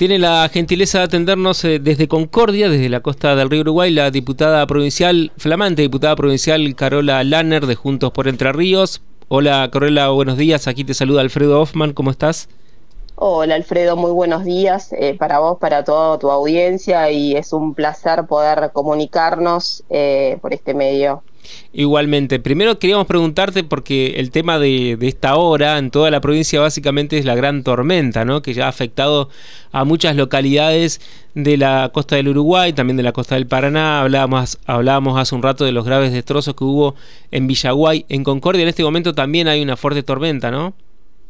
[0.00, 4.10] Tiene la gentileza de atendernos eh, desde Concordia, desde la costa del río Uruguay, la
[4.10, 9.02] diputada provincial, flamante diputada provincial Carola Lanner de Juntos por Entre Ríos.
[9.28, 10.68] Hola Carola, buenos días.
[10.68, 12.48] Aquí te saluda Alfredo Hoffman, ¿cómo estás?
[13.16, 17.74] Hola Alfredo, muy buenos días eh, para vos, para toda tu audiencia y es un
[17.74, 21.22] placer poder comunicarnos eh, por este medio.
[21.72, 27.16] Igualmente, primero queríamos preguntarte porque el tema de, esta hora en toda la provincia básicamente
[27.18, 28.42] es la gran tormenta, ¿no?
[28.42, 29.28] que ya ha afectado
[29.70, 31.00] a muchas localidades
[31.34, 34.00] de la costa del Uruguay, también de la costa del Paraná.
[34.00, 36.96] Hablábamos, hablábamos hace un rato de los graves destrozos que hubo
[37.30, 38.62] en Villaguay, en Concordia.
[38.62, 40.74] En este momento también hay una fuerte tormenta, ¿no?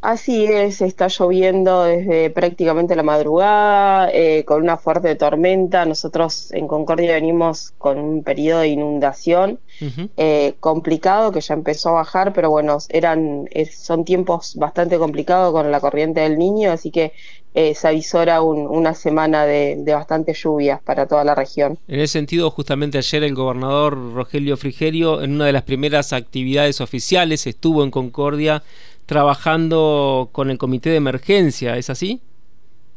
[0.00, 5.84] Así es, está lloviendo desde prácticamente la madrugada, eh, con una fuerte tormenta.
[5.86, 9.58] Nosotros en Concordia venimos con un periodo de inundación
[10.16, 15.70] eh, complicado que ya empezó a bajar, pero bueno, eran son tiempos bastante complicados con
[15.72, 17.12] la corriente del niño, así que
[17.54, 21.76] eh, se avisora una semana de, de bastantes lluvias para toda la región.
[21.88, 26.80] En ese sentido, justamente ayer el gobernador Rogelio Frigerio, en una de las primeras actividades
[26.80, 28.62] oficiales, estuvo en Concordia
[29.08, 32.20] trabajando con el comité de emergencia, ¿es así?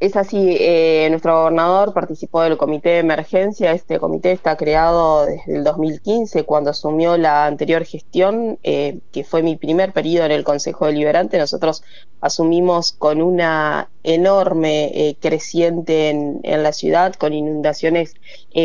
[0.00, 5.58] Es así, eh, nuestro gobernador participó del comité de emergencia, este comité está creado desde
[5.58, 10.42] el 2015 cuando asumió la anterior gestión, eh, que fue mi primer periodo en el
[10.42, 11.84] Consejo Deliberante, nosotros
[12.20, 18.14] asumimos con una enorme eh, creciente en, la ciudad, con inundaciones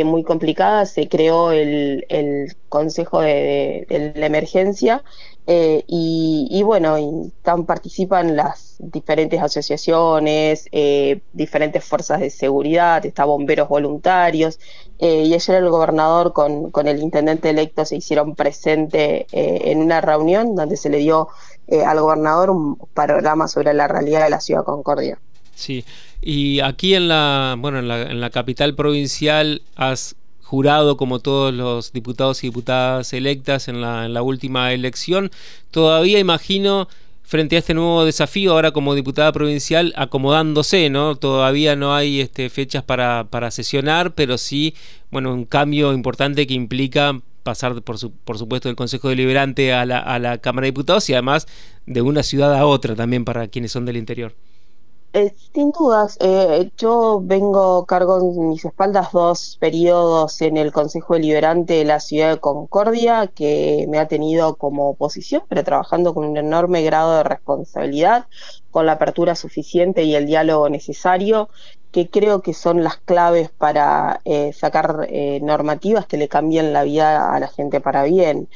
[0.03, 5.03] muy complicadas, se creó el, Consejo de la Emergencia
[5.47, 6.97] eh, y, bueno,
[7.67, 14.59] participan las diferentes asociaciones, eh, diferentes fuerzas de seguridad, está bomberos voluntarios,
[14.97, 20.01] eh, y ayer el gobernador con, con, el intendente electo se hicieron presente en una
[20.01, 21.27] reunión donde se le dio
[21.85, 25.19] al gobernador un panorama sobre la realidad de la ciudad Concordia.
[25.53, 25.85] Sí,
[26.21, 30.15] y aquí en la, bueno, en la, en la capital provincial has
[30.45, 35.31] jurado como todos los diputados y diputadas electas en la, en la última elección.
[35.71, 36.87] Todavía imagino
[37.23, 41.15] frente a este nuevo desafío ahora como diputada provincial acomodándose, ¿no?
[41.15, 44.75] Todavía no hay este, fechas para, para sesionar, pero sí,
[45.09, 49.85] bueno, un cambio importante que implica pasar por, su, por supuesto del Consejo Deliberante a
[49.85, 51.47] la, a la Cámara de Diputados y además
[51.87, 54.35] de una ciudad a otra también para quienes son del interior.
[55.17, 61.13] Eh, sin dudas, eh, yo vengo cargo en mis espaldas dos periodos en el Consejo
[61.13, 66.25] Deliberante de la Ciudad de Concordia, que me ha tenido como oposición, pero trabajando con
[66.25, 68.27] un enorme grado de responsabilidad,
[68.71, 71.47] con la apertura suficiente y el diálogo necesario,
[71.93, 75.07] que creo que son las claves para eh, sacar
[75.41, 78.49] normativas que le cambien la vida a la gente para bien.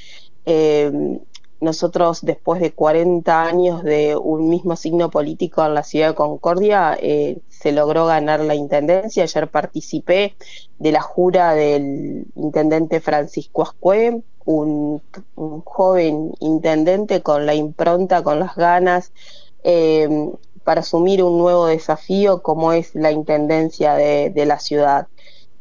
[1.62, 6.98] Nosotros, después de 40 años de un mismo signo político en la ciudad de Concordia,
[7.02, 9.24] eh, se logró ganar la intendencia.
[9.24, 10.36] Ayer participé
[10.78, 15.02] de la jura del intendente Francisco Ascue, un,
[15.66, 19.12] joven intendente con la impronta, con las ganas,
[19.64, 20.30] eh,
[20.64, 25.08] para asumir un nuevo desafío como es la intendencia de la ciudad.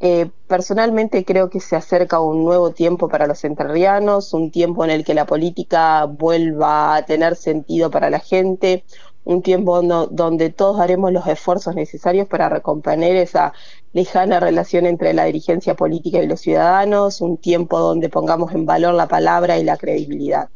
[0.00, 4.91] Eh, personalmente creo que se acerca un nuevo tiempo para los entrerrianos, un tiempo en
[4.91, 8.84] el que la política vuelva a tener sentido para la gente,
[9.25, 13.53] un tiempo donde todos haremos los esfuerzos necesarios para recomponer esa
[13.92, 18.94] lejana relación entre la dirigencia política y los ciudadanos, un tiempo donde pongamos en valor
[18.94, 20.48] la palabra y la credibilidad.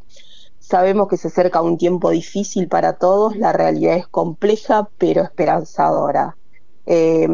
[0.59, 6.37] Sabemos que se acerca un tiempo difícil para todos, la realidad es compleja pero esperanzadora.
[6.85, 7.27] Eh,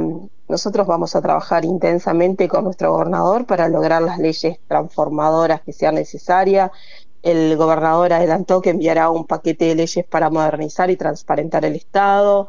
[0.50, 5.96] nosotros vamos a trabajar intensamente con nuestro gobernador para lograr las leyes transformadoras que sean
[5.96, 6.72] necesarias.
[7.22, 12.48] El gobernador adelantó que enviará un paquete de leyes para modernizar y transparentar el Estado,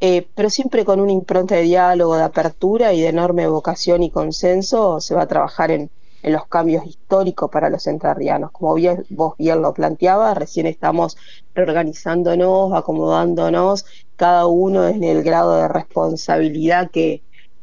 [0.00, 4.10] eh, pero siempre con una impronta de diálogo, de apertura y de enorme vocación y
[4.10, 5.90] consenso se va a trabajar en,
[6.24, 8.52] los cambios históricos para los entrerrianos.
[8.52, 11.16] Como bien, vos bien lo planteabas, recién estamos
[11.52, 13.84] reorganizándonos, acomodándonos,
[14.14, 17.22] cada uno en el grado de responsabilidad que,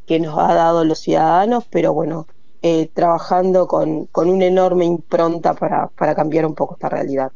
[0.10, 2.26] que nos ha dado los ciudadanos, pero bueno,
[2.64, 7.32] eh, trabajando con, con, una enorme impronta para, para, cambiar un poco esta realidad.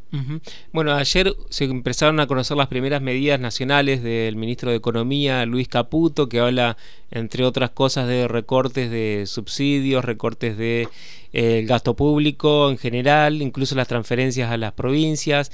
[0.72, 5.68] Bueno, ayer se empezaron a conocer las primeras medidas nacionales del ministro de Economía, Luis
[5.68, 6.76] Caputo, que habla,
[7.12, 10.90] entre otras cosas, de recortes de subsidios, recortes de
[11.32, 15.52] eh, gasto público en general, incluso las transferencias a las provincias.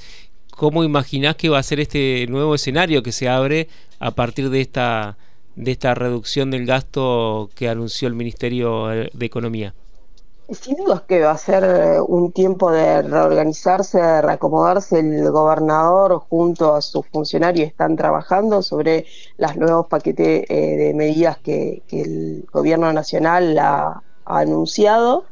[0.56, 3.68] ¿Cómo imaginás que va a ser este nuevo escenario que se abre
[3.98, 5.18] a partir de esta
[5.60, 9.74] de esta reducción del gasto que anunció el Ministerio de Economía?
[10.50, 14.98] Sin duda que va a ser eh, un tiempo de reorganizarse, de reacomodarse.
[14.98, 19.06] El gobernador junto a sus funcionarios están trabajando sobre
[19.38, 25.24] los nuevos paquetes eh, de medidas que, el gobierno nacional ha, anunciado.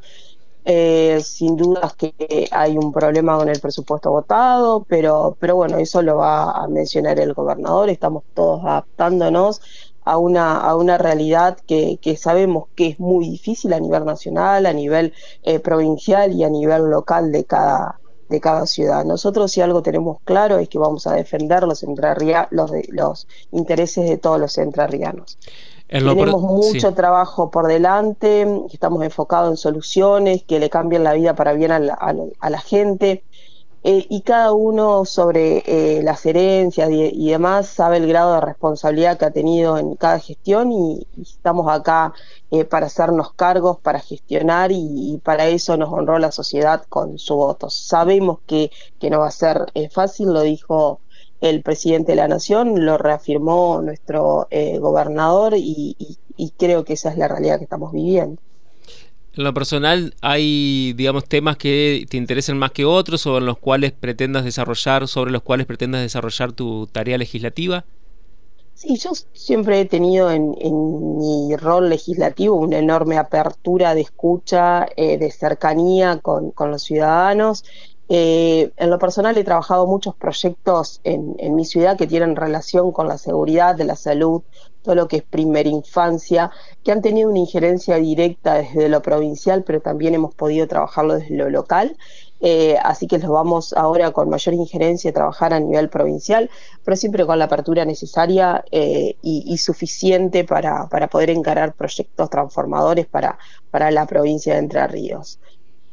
[0.65, 2.13] Eh, sin dudas que
[2.51, 7.19] hay un problema con el presupuesto votado, pero, pero bueno, eso lo va a mencionar
[7.19, 7.89] el gobernador.
[7.89, 9.63] Estamos todos adaptándonos
[10.09, 14.65] a una, a una realidad que, que, sabemos que es muy difícil a nivel nacional,
[14.65, 15.13] a nivel
[15.43, 18.01] eh, provincial y a nivel local de cada,
[18.31, 19.05] de cada ciudad.
[19.05, 21.85] Nosotros si algo tenemos claro es que vamos a defender los,
[22.51, 25.39] los, los intereses de todos los entrerrianos.
[25.87, 31.53] Tenemos mucho trabajo por delante, estamos enfocados en soluciones que le cambien la vida para
[31.53, 33.25] bien a la, a la gente.
[33.91, 39.17] Eh, y cada uno sobre eh, las herencias y, demás sabe el grado de responsabilidad
[39.17, 42.13] que ha tenido en cada gestión y, estamos acá
[42.51, 47.37] eh, para hacernos cargos, para gestionar y, para eso nos honró la sociedad con su
[47.37, 47.71] voto.
[47.71, 48.71] Sabemos que,
[49.01, 51.01] que no va a ser fácil, lo dijo
[51.41, 54.49] el presidente de la Nación, lo reafirmó nuestro
[54.81, 55.97] gobernador y
[56.59, 58.43] creo que esa es la realidad que estamos viviendo.
[59.39, 63.57] En lo personal, ¿hay, digamos, temas que te interesen más que otros o en los
[63.57, 67.85] cuales pretendas desarrollar, sobre los cuales pretendas desarrollar tu tarea legislativa?
[68.75, 70.57] Sí, yo siempre he tenido en,
[71.19, 77.65] mi rol legislativo una enorme apertura de escucha, eh, de cercanía con, los ciudadanos.
[78.11, 82.91] Eh, en lo personal he trabajado muchos proyectos en, en, mi ciudad que tienen relación
[82.91, 84.43] con la seguridad, de la salud,
[84.83, 86.51] todo lo que es primera infancia,
[86.83, 91.37] que han tenido una injerencia directa desde lo provincial, pero también hemos podido trabajarlo desde
[91.37, 91.97] lo local.
[92.41, 96.49] Eh, así que los vamos ahora con mayor injerencia a trabajar a nivel provincial,
[96.85, 103.07] pero siempre con la apertura necesaria eh, y, suficiente para, para, poder encarar proyectos transformadores
[103.07, 103.39] para,
[103.71, 105.41] para la provincia de Entre Ríos.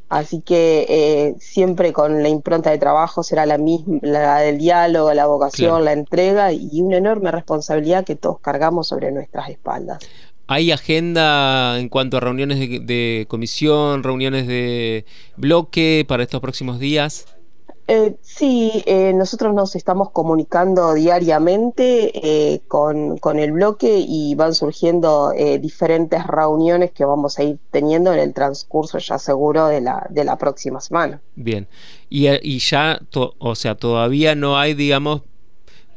[0.07, 5.13] Así que eh, siempre con la impronta de trabajo será la misma, la del diálogo,
[5.13, 10.00] la vocación, la entrega y una enorme responsabilidad que todos cargamos sobre nuestras espaldas.
[10.48, 15.06] ¿Hay agenda en cuanto a reuniones de comisión, reuniones de
[15.38, 17.34] bloque para estos próximos días?
[17.87, 24.55] Eh, sí, eh, nosotros nos estamos comunicando diariamente eh, con, con, el bloque y van
[24.55, 29.81] surgiendo eh, diferentes reuniones que vamos a ir teniendo en el transcurso ya seguro de
[29.81, 31.21] la, de la próxima semana.
[31.35, 31.67] Bien,
[32.09, 32.99] y, y ya,
[33.37, 35.21] o sea, todavía no hay, digamos,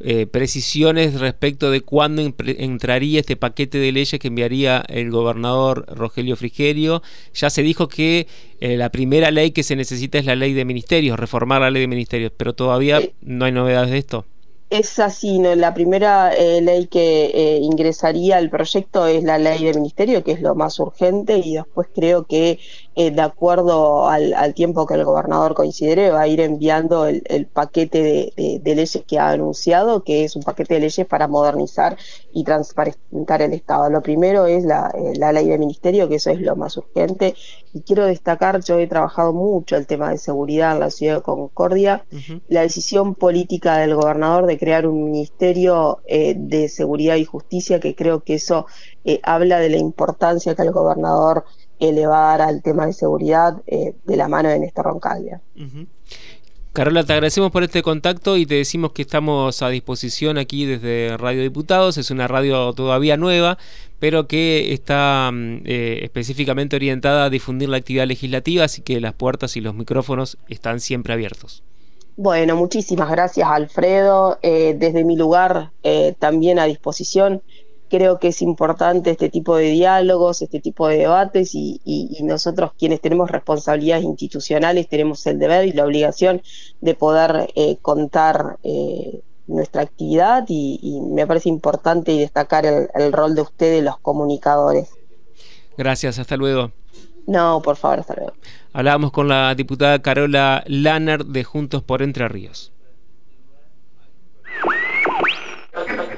[0.01, 6.37] eh, precisiones respecto de cuándo entraría este paquete de leyes que enviaría el gobernador Rogelio
[6.37, 7.03] Frigerio.
[7.35, 8.29] Ya se dijo que
[8.61, 11.83] eh, la primera ley que se necesita es la ley de ministerios, reformar la ley
[11.83, 14.25] de ministerios, pero todavía no hay novedades de esto.
[14.71, 15.55] Es así, ¿no?
[15.55, 20.33] la primera eh, ley que eh, ingresaría al proyecto es la ley del ministerio, que
[20.33, 22.59] es lo más urgente, y después creo que
[22.95, 28.33] eh, de acuerdo al, tiempo que el gobernador considere va a ir enviando el, paquete
[28.37, 31.97] de, leyes que ha anunciado, que es un paquete de leyes para modernizar
[32.33, 33.91] y transparentar el Estado.
[33.91, 34.93] Lo primero es la,
[35.33, 37.35] ley del ministerio, que eso es lo más urgente,
[37.73, 41.23] y quiero destacar, yo he trabajado mucho el tema de seguridad en la ciudad de
[41.23, 42.05] Concordia,
[42.49, 47.95] la decisión política del gobernador de crear un ministerio eh, de seguridad y justicia, que
[47.95, 48.67] creo que eso
[49.05, 51.45] eh, habla de la importancia que el gobernador
[51.79, 55.41] eh, le va a dar al tema de seguridad de la mano de Néstor Roncaglia.
[56.79, 61.17] Carola, te agradecemos por este contacto y te decimos que estamos a disposición aquí desde
[61.17, 61.99] Radio Diputados.
[61.99, 63.59] Es una radio todavía nueva,
[63.99, 69.57] pero que está mm, específicamente orientada a difundir la actividad legislativa, así que las puertas
[69.57, 71.65] y los micrófonos están siempre abiertos.
[72.17, 74.39] Bueno, muchísimas gracias Alfredo.
[74.43, 77.43] Eh, desde mi lugar eh, también a disposición.
[77.89, 81.81] Creo que es importante este tipo de diálogos, este tipo de debates y,
[82.23, 86.43] nosotros quienes tenemos responsabilidades institucionales tenemos el deber y la obligación
[86.81, 88.59] de poder eh, contar
[89.47, 94.91] nuestra actividad y, me parece importante destacar el rol de ustedes, los comunicadores.
[95.79, 96.73] Gracias, hasta luego.
[97.29, 98.33] No, por favor, hasta luego.
[98.73, 102.73] Hablábamos con la diputada Carola Lanner de Juntos por Entre Ríos.